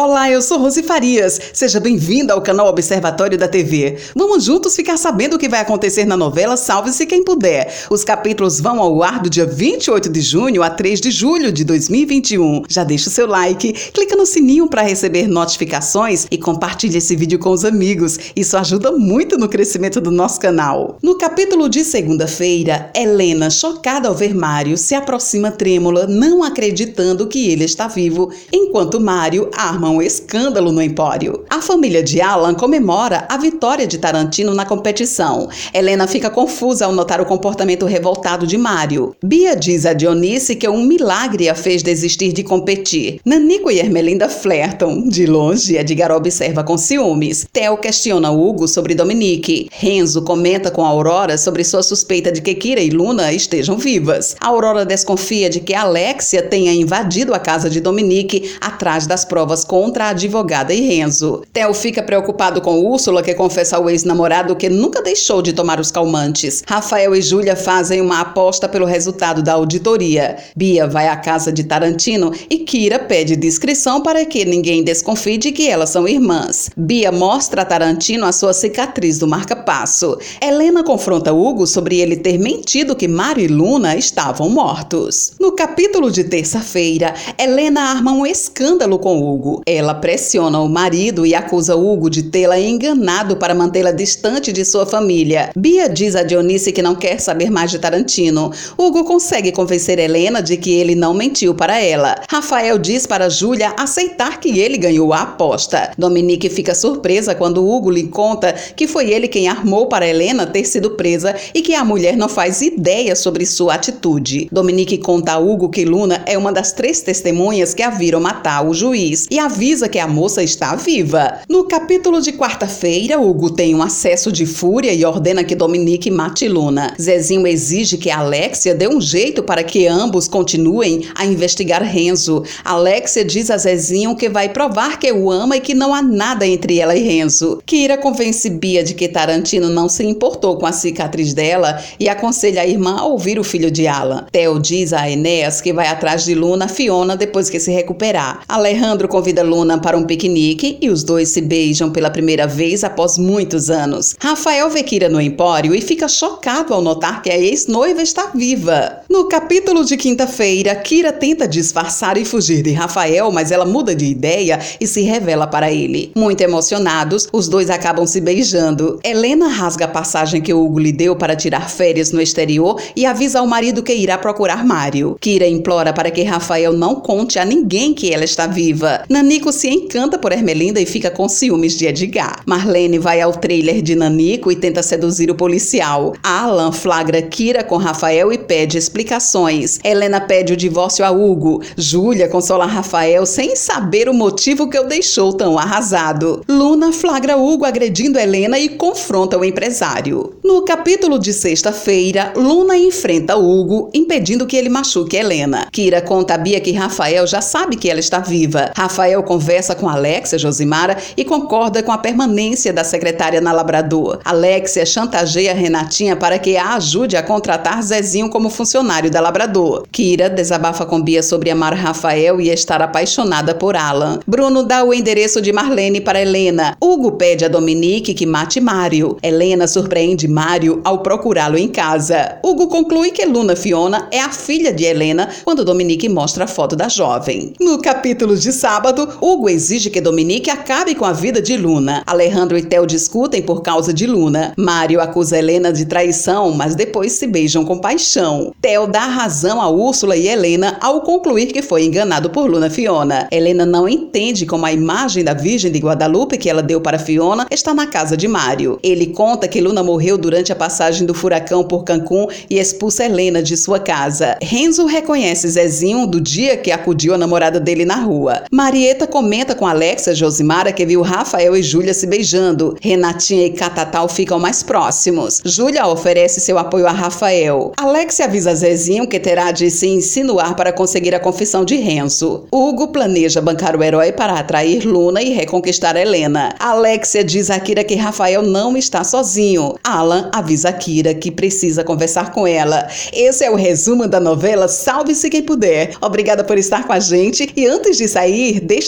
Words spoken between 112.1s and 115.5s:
não faz ideia sobre sua atitude. Dominique conta a